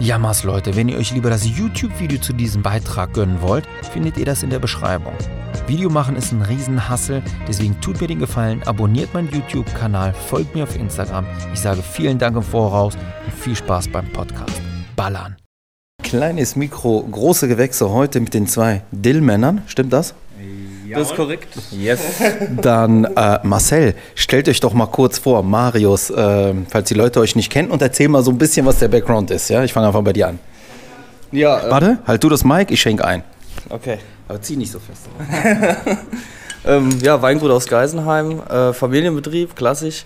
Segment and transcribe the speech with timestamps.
[0.00, 4.24] Jammers Leute, wenn ihr euch lieber das YouTube-Video zu diesem Beitrag gönnen wollt, findet ihr
[4.24, 5.12] das in der Beschreibung.
[5.66, 10.62] Video machen ist ein Riesenhassel, deswegen tut mir den Gefallen, abonniert meinen YouTube-Kanal, folgt mir
[10.62, 11.26] auf Instagram.
[11.52, 12.94] Ich sage vielen Dank im Voraus
[13.26, 14.58] und viel Spaß beim Podcast.
[14.96, 15.36] Ballern.
[16.02, 20.14] Kleines Mikro, große Gewächse heute mit den zwei Dill-Männern, stimmt das?
[20.98, 21.48] Das ist korrekt.
[21.70, 22.00] Yes.
[22.62, 27.36] Dann äh, Marcel, stellt euch doch mal kurz vor, Marius, äh, falls die Leute euch
[27.36, 29.48] nicht kennen, und erzähl mal so ein bisschen, was der Background ist.
[29.50, 30.38] Ja, ich fange einfach bei dir an.
[31.32, 33.22] Ja, äh, Warte, halt du das Mic, ich schenke ein.
[33.68, 33.98] okay.
[34.28, 35.08] Aber zieh nicht so fest.
[36.64, 40.04] Ähm, ja, Weingut aus Geisenheim, äh, Familienbetrieb, klassisch.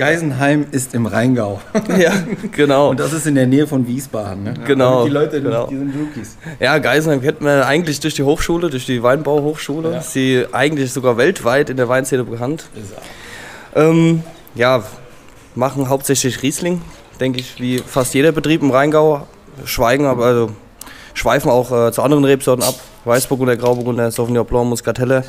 [0.00, 1.60] Geisenheim ist im Rheingau.
[1.98, 2.14] ja,
[2.52, 2.88] genau.
[2.88, 4.44] Und das ist in der Nähe von Wiesbaden.
[4.44, 4.54] Ne?
[4.66, 5.66] Genau, Damit Die Leute, genau.
[5.66, 6.38] die sind Rookies.
[6.58, 9.92] Ja, Geisenheim kennt man eigentlich durch die Hochschule, durch die Weinbauhochschule.
[9.92, 9.98] Ja.
[9.98, 12.64] Ist sie eigentlich sogar weltweit in der Weinszene bekannt.
[13.74, 14.22] Ähm,
[14.54, 14.82] ja,
[15.54, 16.80] machen hauptsächlich Riesling,
[17.20, 19.26] denke ich, wie fast jeder Betrieb im Rheingau.
[19.66, 20.50] Schweigen aber, also
[21.12, 22.76] schweifen auch äh, zu anderen Rebsorten ab.
[23.04, 25.24] Weißburgunder, Grauburgunder, Sauvignon Blanc, Muscatelle.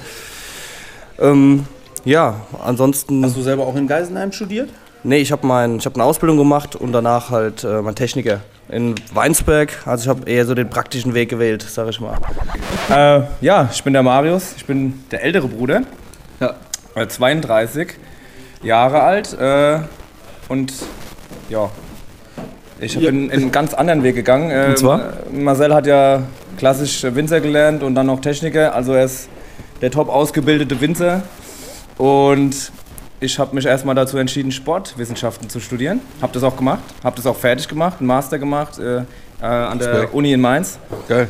[1.20, 1.66] Ähm,
[2.06, 3.24] ja, ansonsten.
[3.24, 4.70] Hast du selber auch in Geisenheim studiert?
[5.04, 8.42] Nee, ich habe mein, ich hab eine Ausbildung gemacht und danach halt äh, mein Techniker
[8.70, 9.82] in Weinsberg.
[9.86, 12.18] Also ich habe eher so den praktischen Weg gewählt, sage ich mal.
[12.90, 15.82] Äh, ja, ich bin der Marius, ich bin der ältere Bruder,
[16.40, 16.54] Ja.
[16.96, 17.94] äh, 32
[18.62, 19.80] Jahre alt äh,
[20.50, 20.72] und
[21.50, 21.70] ja,
[22.80, 24.52] ich bin einen ganz anderen Weg gegangen.
[24.52, 25.14] Äh, Und zwar?
[25.32, 26.22] Marcel hat ja
[26.58, 29.30] klassisch Winzer gelernt und dann noch Techniker, also er ist
[29.82, 31.24] der top ausgebildete Winzer
[31.98, 32.72] und
[33.20, 36.02] ich habe mich erstmal dazu entschieden, Sportwissenschaften zu studieren.
[36.22, 39.80] Habe das auch gemacht, habe das auch fertig gemacht, einen Master gemacht äh, äh, an
[39.80, 40.14] der.
[40.14, 40.80] Uni in Mainz.
[41.08, 41.28] Geil.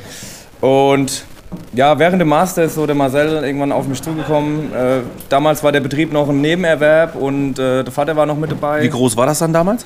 [0.61, 1.25] Und
[1.73, 4.73] ja, während dem Master ist so der Marcel irgendwann auf mich zugekommen.
[4.73, 8.51] Äh, damals war der Betrieb noch ein Nebenerwerb und äh, der Vater war noch mit
[8.51, 8.83] dabei.
[8.83, 9.85] Wie groß war das dann damals?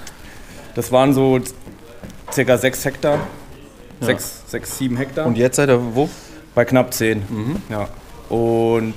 [0.76, 1.40] Das waren so
[2.32, 3.20] circa sechs Hektar.
[4.02, 5.26] Sechs, sechs, sieben Hektar.
[5.26, 6.10] Und jetzt seid ihr wo?
[6.56, 7.22] bei knapp zehn.
[7.70, 7.88] Ja.
[8.30, 8.94] Und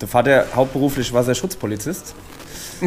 [0.00, 2.14] der Vater hauptberuflich Wasserschutzpolizist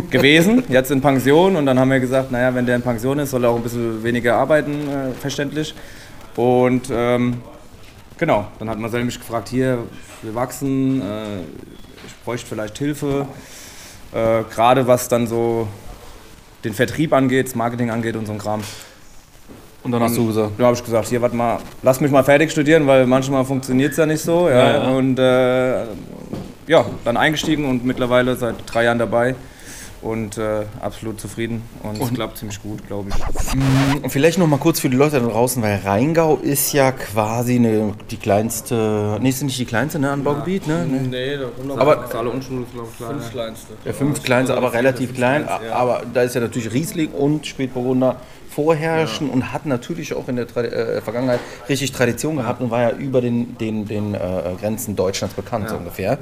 [0.10, 1.56] gewesen, jetzt in Pension.
[1.56, 3.64] Und dann haben wir gesagt, naja, wenn der in Pension ist, soll er auch ein
[3.64, 5.76] bisschen weniger arbeiten, äh, verständlich.
[6.36, 7.42] Und ähm,
[8.18, 9.80] genau, dann hat Marcel mich gefragt, hier,
[10.22, 11.40] wir wachsen, äh,
[12.08, 13.28] ich bräuchte vielleicht Hilfe.
[14.14, 15.68] Äh, Gerade was dann so
[16.64, 18.62] den Vertrieb angeht, das Marketing angeht und so ein Kram.
[19.84, 20.52] Und dann hast du gesagt.
[20.60, 23.92] Da habe ich gesagt, hier, warte mal, lass mich mal fertig studieren, weil manchmal funktioniert
[23.92, 24.48] es ja nicht so.
[24.48, 24.90] Ja, Ja, ja.
[24.92, 25.86] Und äh,
[26.68, 29.36] ja, dann eingestiegen und mittlerweile seit drei Jahren dabei
[30.02, 31.62] und äh, absolut zufrieden.
[31.84, 34.04] Und, es klappt ziemlich gut, glaube ich.
[34.04, 37.56] Und vielleicht noch mal kurz für die Leute da draußen, weil Rheingau ist ja quasi
[37.56, 40.86] eine, die kleinste, nee, ist nicht die kleinste ne, Anbaugebiet, ne?
[40.86, 43.74] Nee, da kommt Aber- alle Unschule, glaube ich, fünf kleinste.
[43.86, 45.48] Der fünf kleinste, aber relativ klein.
[45.72, 48.18] Aber da ist ja natürlich Riesling und Spätburgunder
[48.54, 51.40] vorherrschen und hat natürlich auch in der Tra äh, Vergangenheit
[51.70, 54.20] richtig Tradition gehabt und war ja über den, den, den äh,
[54.60, 56.18] Grenzen Deutschlands bekannt so ungefähr.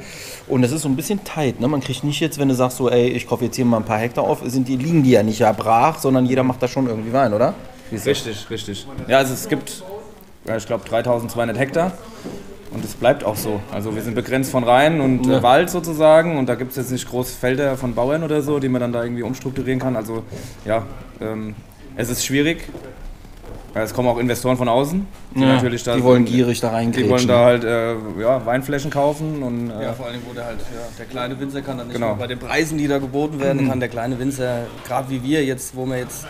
[0.47, 1.59] Und das ist so ein bisschen tight.
[1.59, 1.67] Ne?
[1.67, 3.85] Man kriegt nicht jetzt, wenn du sagst so, ey, ich kaufe jetzt hier mal ein
[3.85, 6.67] paar Hektar auf, sind die, liegen die ja nicht ja brach, sondern jeder macht da
[6.67, 7.55] schon irgendwie Wein, oder?
[7.91, 8.85] Richtig, richtig.
[9.07, 9.83] Ja, also es gibt,
[10.45, 11.91] ja, ich glaube, 3200 Hektar.
[12.71, 13.59] Und es bleibt auch so.
[13.71, 16.37] Also wir sind begrenzt von Rhein und äh, Wald sozusagen.
[16.37, 18.93] Und da gibt es jetzt nicht große Felder von Bauern oder so, die man dann
[18.93, 19.95] da irgendwie umstrukturieren kann.
[19.95, 20.21] Also
[20.65, 20.85] ja,
[21.19, 21.55] ähm,
[21.99, 22.63] es ist schwierig.
[23.75, 25.05] Es kommen auch Investoren von außen,
[25.35, 26.33] die Ja, natürlich da die wollen sind.
[26.35, 27.09] gierig da Die reingrätschen.
[27.11, 30.57] wollen da halt äh, ja, Weinflächen kaufen und äh, Ja, vor allem, wo der halt,
[30.59, 32.07] ja, der kleine Winzer kann dann nicht Genau.
[32.07, 35.45] mehr bei den Preisen, die da geboten werden, kann der kleine Winzer, gerade wie wir
[35.45, 36.25] jetzt, wo wir jetzt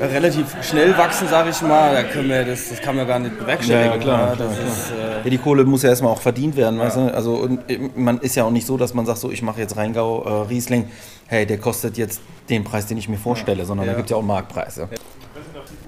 [0.00, 3.38] relativ schnell wachsen, sage ich mal, da können wir das, das kann man gar nicht
[3.38, 3.86] bewerkstelligen.
[3.90, 4.68] Ja, ja, klar, Ja, klar, das klar.
[4.68, 7.14] ist, äh, Ja, die Kohle muss ja erstmal auch verdient werden, weißt du?
[7.14, 9.60] Also und äh, man ist ja auch nicht so, dass man sagt, so ich mache
[9.60, 10.88] jetzt Rheingau äh, Riesling,
[11.26, 14.16] hey, der kostet jetzt den Preis, den ich mir vorstelle, sondern da gibt es ja
[14.16, 14.76] auch einen Marktpreis.
[14.76, 14.88] Ja.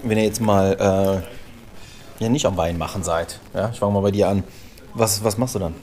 [0.03, 1.23] Wenn ihr jetzt mal
[2.21, 4.45] äh, ja nicht am Wein machen seid, ja, ich fange mal bei dir an.
[4.95, 5.75] Was, was machst du dann?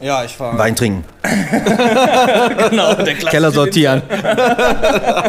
[0.00, 0.58] Ja, ich fahre.
[0.58, 1.04] Wein trinken.
[2.70, 4.02] Genau, der klassische Keller sortieren.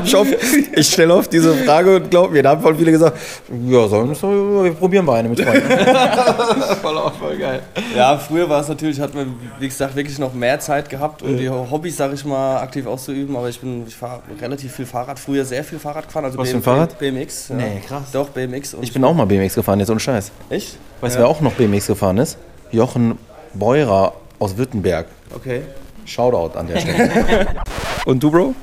[0.04, 0.38] ich hoffe,
[0.76, 3.18] ich stelle oft diese Frage und glaub mir, da haben voll viele gesagt,
[3.66, 5.70] ja, sonst, wir probieren Weine mit Freunden.
[6.82, 7.62] voll, voll geil.
[7.96, 11.38] Ja, früher war es natürlich, hat man, wie gesagt, wirklich noch mehr Zeit gehabt, um
[11.38, 13.36] die Hobbys, sag ich mal, aktiv auszuüben.
[13.36, 16.26] Aber ich bin, ich fahre relativ viel Fahrrad, früher sehr viel Fahrrad gefahren.
[16.26, 16.98] Also Was für ein Fahrrad?
[17.00, 17.50] BMX.
[17.50, 17.56] Ja.
[17.56, 18.04] Nee, krass.
[18.12, 18.74] Doch, BMX.
[18.74, 20.32] Und Ich bin auch mal BMX gefahren, jetzt ohne Scheiß.
[20.50, 20.78] Echt?
[21.02, 22.38] Weißt du, wer auch noch BMX gefahren ist?
[22.72, 23.18] Jochen
[23.54, 25.08] Beurer aus Württemberg.
[25.36, 25.62] Okay.
[26.06, 27.48] Shoutout an der Stelle.
[28.06, 28.56] Und du, Bro?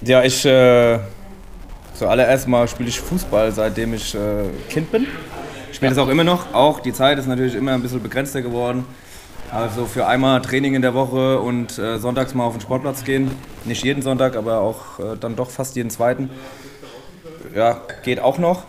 [0.00, 0.98] Ja, ich äh,
[1.94, 4.18] zuallererst mal spiele ich Fußball, seitdem ich äh,
[4.68, 5.06] Kind bin.
[5.70, 6.52] Ich spiele das auch immer noch.
[6.54, 8.84] Auch die Zeit ist natürlich immer ein bisschen begrenzter geworden.
[9.50, 13.30] Also für einmal Training in der Woche und äh, sonntags mal auf den Sportplatz gehen.
[13.64, 16.30] Nicht jeden Sonntag, aber auch äh, dann doch fast jeden zweiten.
[17.54, 18.64] Ja, geht auch noch.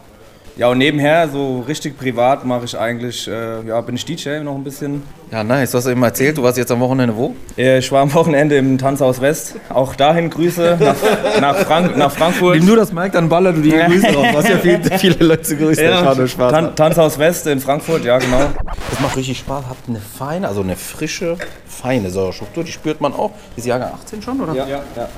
[0.58, 4.56] Ja, und nebenher, so richtig privat, mache ich eigentlich, äh, ja, bin ich DJ noch
[4.56, 5.04] ein bisschen.
[5.32, 5.72] Ja, nice.
[5.72, 7.34] Du hast eben erzählt, du warst jetzt am Wochenende wo?
[7.58, 9.56] Äh, Ich war am Wochenende im Tanzhaus West.
[9.70, 10.96] Auch dahin Grüße nach,
[11.40, 12.58] nach, Frank nach Frankfurt.
[12.58, 14.26] Nimm nur das Mic, dann baller du die Grüße raus.
[14.32, 15.80] Du hast ja viel, viele Leute grüßt.
[15.80, 16.52] Ja, Schade, Spaß.
[16.52, 18.50] Tan Tanzhaus West in Frankfurt, ja genau.
[18.90, 19.64] Das macht richtig Spaß.
[19.70, 21.38] Habt eine feine, also eine frische,
[21.68, 22.64] feine Säurestruktur.
[22.66, 23.32] Die spürt man auch.
[23.56, 24.54] Ist Jahrgang 18 schon, oder?
[24.56, 25.10] Ja, ja, ja.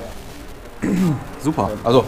[1.44, 1.72] Super.
[1.84, 2.06] Also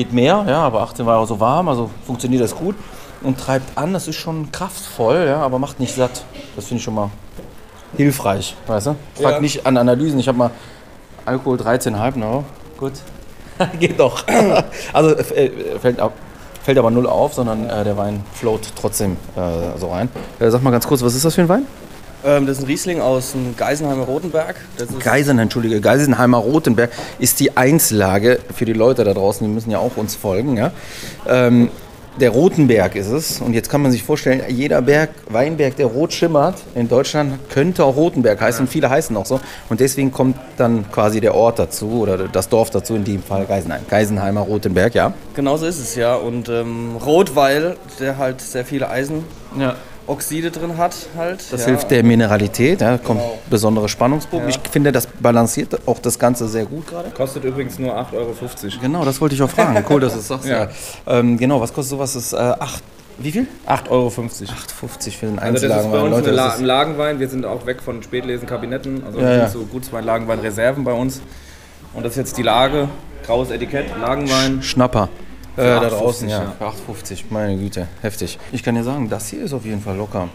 [0.00, 2.74] geht mehr, ja, aber 18 war auch so warm, also funktioniert das gut
[3.22, 3.92] und treibt an.
[3.92, 6.24] Das ist schon kraftvoll, ja, aber macht nicht satt.
[6.56, 7.10] Das finde ich schon mal
[7.98, 8.96] hilfreich, weißt du?
[9.20, 9.40] Frag Ja.
[9.40, 10.18] nicht an Analysen.
[10.18, 10.50] Ich habe mal
[11.26, 12.44] Alkohol 13,5, no.
[12.78, 12.92] Gut.
[13.78, 14.24] geht doch.
[14.94, 16.14] also äh, fällt, ab,
[16.62, 20.08] fällt aber null auf, sondern äh, der Wein float trotzdem äh, so rein.
[20.38, 21.66] Äh, sag mal ganz kurz, was ist das für ein Wein?
[22.24, 24.56] Ähm, das ist ein Riesling aus dem Geisenheimer Rotenberg.
[24.76, 29.52] Das ist Geisen, entschuldige, Geisenheimer Rotenberg ist die Einzlage für die Leute da draußen, die
[29.52, 30.56] müssen ja auch uns folgen.
[30.56, 30.72] Ja?
[31.26, 31.70] Ähm,
[32.18, 33.40] der Rotenberg ist es.
[33.40, 37.84] Und jetzt kann man sich vorstellen, jeder Berg, Weinberg, der rot schimmert in Deutschland, könnte
[37.84, 38.66] auch Rotenberg heißen.
[38.66, 39.40] Und viele heißen auch so.
[39.68, 43.46] Und deswegen kommt dann quasi der Ort dazu oder das Dorf dazu, in dem Fall
[43.46, 43.82] Geisenheim.
[43.88, 45.12] Geisenheimer Rotenberg, ja.
[45.34, 46.14] Genauso ist es ja.
[46.14, 48.88] Und ähm, rot, weil der halt sehr viele
[50.10, 50.94] Eisenoxide drin hat.
[51.16, 51.44] Halt.
[51.52, 51.66] Das ja.
[51.68, 53.38] hilft der Mineralität, ja, kommt Genau.
[53.48, 54.48] besondere Spannungsbogen.
[54.48, 54.56] Ja.
[54.64, 57.10] Ich finde, das balanciert auch das Ganze sehr gut gerade.
[57.10, 58.34] Kostet übrigens nur 8,50 Euro.
[58.80, 59.84] Genau, das wollte ich auch fragen.
[59.88, 60.46] Cool, dass du es sagst.
[60.48, 60.64] Ja.
[60.64, 61.18] Ja.
[61.18, 62.14] Ähm, genau, was kostet sowas?
[62.14, 62.82] Das ist äh, 8.
[63.18, 63.46] Wie viel?
[63.66, 64.08] 8,50 Euro.
[64.08, 66.02] 8,50 für den Also das ist bei Einzellagenwein.
[66.04, 67.20] uns Leute, La ein Lagenwein.
[67.20, 69.02] Wir sind auch weg von Spätlesen, Kabinetten.
[69.04, 69.48] Also Ja, ja.
[69.48, 71.20] so Gutswein-Lagenwein-Reserven bei uns.
[71.94, 72.88] Und das ist jetzt die Lage.
[73.26, 74.62] Graues Etikett, Lagenwein.
[74.62, 75.08] Schnapper.
[75.56, 76.42] Äh, da 8,50, draußen, ja.
[76.42, 76.52] ja.
[76.58, 78.38] Für 8,50, meine Güte, heftig.
[78.52, 80.28] Ich kann dir sagen, das hier ist auf jeden Fall locker.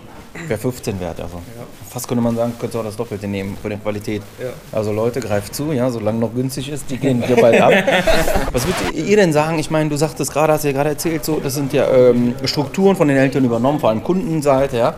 [0.47, 1.41] Wäre 15 wert, also.
[1.89, 4.21] Fast könnte man sagen, könntest du auch das Doppelte nehmen für die Qualität.
[4.37, 4.49] Ja.
[4.73, 7.71] Also Leute, greift zu, ja, solange noch günstig ist, die gehen dir bald ab.
[8.51, 9.59] Was würdet ihr denn sagen?
[9.59, 12.97] Ich meine, du sagtest gerade, hast ja gerade erzählt, so, das sind ja ähm, Strukturen
[12.97, 14.95] von den Eltern übernommen, vor allem Kundenseite, ja.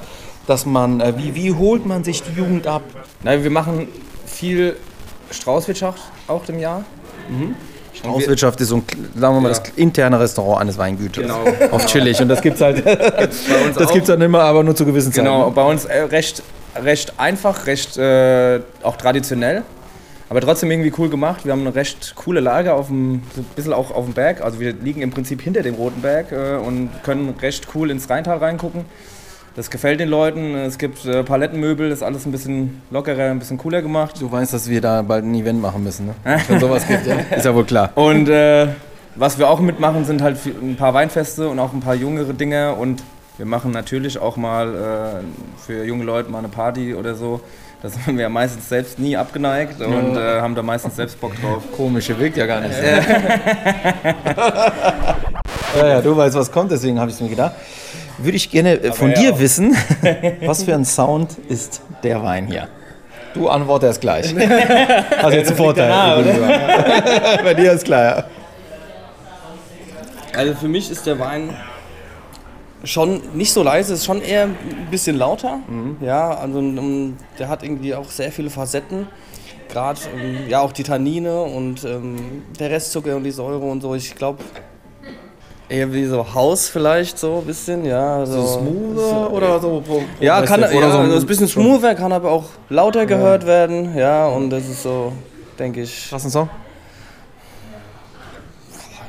[0.48, 2.82] Dass man, äh, wie, wie holt man sich die Jugend ab?
[3.22, 3.88] Nein, wir machen
[4.26, 4.76] viel
[5.30, 6.84] Straußwirtschaft auch im Jahr.
[8.06, 8.84] Hauswirtschaft ist so ein,
[9.20, 9.60] sagen wir mal, Ja.
[9.60, 11.24] das interne Restaurant eines Weingüters.
[11.24, 11.44] Genau.
[11.72, 12.20] Auf chillig.
[12.22, 13.46] Und das gibt's halt, Bei uns
[13.78, 13.94] das auch.
[13.94, 15.26] gibt's dann immer, aber nur zu gewissen Zeiten.
[15.26, 16.44] Genau, bei uns äh, recht,
[16.82, 19.64] recht einfach, recht äh, auch traditionell,
[20.30, 21.46] aber trotzdem irgendwie cool gemacht.
[21.46, 24.42] Wir haben eine recht coole Lage auf dem, so ein bisschen auch auf dem Berg.
[24.42, 28.10] Also wir liegen im Prinzip hinter dem Roten Berg äh, und können recht cool ins
[28.10, 28.86] Rheintal reingucken.
[29.58, 30.54] Das gefällt den Leuten.
[30.54, 34.22] Es gibt äh, Palettenmöbel, ist alles ein bisschen lockerer, ein bisschen cooler gemacht.
[34.22, 36.14] Du weißt, dass wir da bald ein Event machen müssen, ne?
[36.48, 37.16] Wenn sowas gibt, ja.
[37.36, 37.90] Ist ja wohl klar.
[37.96, 38.68] Und äh,
[39.16, 42.76] was wir auch mitmachen, sind halt ein paar Weinfeste und auch ein paar jüngere Dinge.
[42.76, 43.02] Und
[43.38, 45.24] wir machen natürlich auch mal äh,
[45.66, 47.42] für junge Leute mal eine Party oder so.
[47.82, 51.32] Da sind wir ja meistens selbst nie abgeneigt und äh, haben da meistens selbst Bock
[51.42, 51.64] drauf.
[51.76, 52.76] Komische wirkt ja gar nicht.
[55.76, 57.56] ja, ja, du weißt, was kommt, deswegen habe ich es mir gedacht.
[58.18, 59.40] Würde ich gerne äh, von ja dir auch.
[59.40, 59.76] wissen,
[60.46, 62.68] was für ein Sound ist der Wein hier?
[63.34, 64.34] Du antwortest gleich.
[64.36, 67.40] Hast jetzt einen Vorteil.
[67.44, 68.24] Bei dir ist klar, ja.
[70.36, 71.56] Also für mich ist der Wein
[72.84, 75.60] schon nicht so leise, ist schon eher ein bisschen lauter.
[76.02, 79.08] Ja, also ähm, der hat irgendwie auch sehr viele Facetten.
[79.70, 83.96] Gerade ähm, ja auch die Tannine und ähm, der Restzucker und die Säure und so.
[83.96, 84.44] Ich glaube
[85.70, 88.26] eher wie so Haus vielleicht so ein bisschen, ja.
[88.26, 89.84] So, Smoother oder so?
[90.20, 93.96] Ja, kann ja, so also ein bisschen smoother, kann aber auch lauter gehört werden.
[93.98, 95.14] Ja, und das ist so,
[95.60, 96.08] denke ich.
[96.12, 96.50] Was ein Song?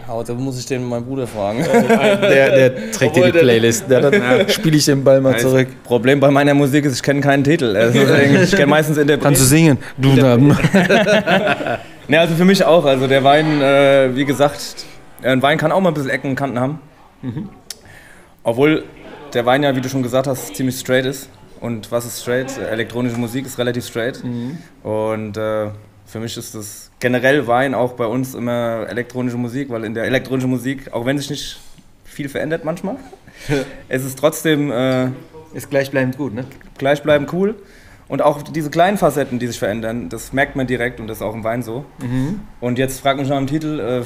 [0.09, 1.63] Aber da muss ich den meinen Bruder fragen.
[1.73, 3.91] Der, der trägt dir die Playlist.
[3.91, 5.69] Der, dann spiele ich den Ball mal zurück.
[5.85, 7.77] Problem bei meiner Musik ist, ich kenne keinen Titel.
[7.77, 9.23] Also ich kenne meistens Interpreten.
[9.23, 9.79] Kannst du singen?
[9.99, 10.39] Du da.
[12.11, 12.87] Ne, also für mich auch.
[12.87, 14.87] Also der Wein, äh, wie gesagt,
[15.23, 16.79] ein Wein kann auch mal ein bisschen Ecken und Kanten haben.
[18.43, 18.85] Obwohl
[19.35, 21.29] der Wein ja, wie du schon gesagt hast, ziemlich straight ist.
[21.61, 22.57] Und was ist straight?
[22.59, 24.23] Elektronische Musik ist relativ straight.
[24.83, 25.71] Und äh,
[26.07, 30.05] für mich ist das generell Wein auch bei uns immer elektronische Musik, weil in der
[30.05, 31.61] elektronischen Musik, auch wenn sich nicht
[32.05, 32.97] viel verändert manchmal,
[33.89, 35.09] es ist trotzdem äh,
[35.53, 36.45] Ist gleichbleibend gut, ne?
[36.79, 37.57] gleichbleibend cool.
[38.07, 41.23] Und auch diese kleinen Facetten, die sich verändern, das merkt man direkt und das ist
[41.23, 41.85] auch im Wein so.
[42.61, 44.05] Und jetzt fragt mich nach dem Titel, äh,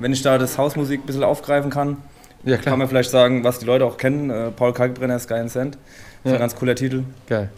[0.00, 1.98] wenn ich da das Hausmusik ein bisschen aufgreifen kann,
[2.44, 4.30] Ja, kann man vielleicht sagen, was die Leute auch kennen.
[4.30, 5.74] Äh, Paul Kalkbrenner, Sky and Sand.
[5.74, 5.80] Das
[6.24, 6.32] ist Ja.
[6.32, 7.04] ein ganz cooler Titel.
[7.28, 7.50] Geil.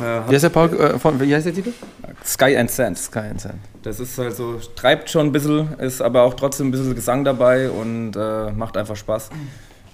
[0.00, 1.72] Äh, Wie heißt der Paul, äh, von, wie heißt der Titel?
[2.24, 2.98] Sky and Sand.
[2.98, 3.54] Sky and Sand.
[3.84, 7.22] Das ist halt so, treibt schon ein bisschen, ist aber auch trotzdem ein bisschen Gesang
[7.24, 9.30] dabei und äh, macht einfach Spaß.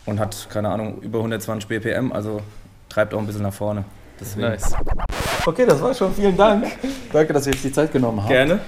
[0.07, 2.40] Und hat, keine Ahnung, über 120 BPM, also
[2.88, 3.85] treibt auch ein bisschen nach vorne.
[4.19, 4.57] Deswegen.
[5.45, 6.14] Okay, das war's schon.
[6.14, 6.64] Vielen Dank.
[7.12, 8.30] Danke, dass ihr euch die Zeit genommen habt.
[8.30, 8.61] Gerne.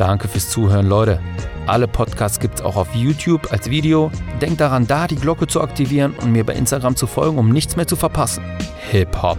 [0.00, 1.20] Danke fürs Zuhören, Leute.
[1.66, 4.10] Alle Podcasts gibt es auch auf YouTube als Video.
[4.40, 7.76] Denkt daran, da die Glocke zu aktivieren und mir bei Instagram zu folgen, um nichts
[7.76, 8.42] mehr zu verpassen.
[8.90, 9.36] Hip-Hop